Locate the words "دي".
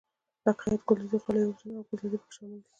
2.61-2.69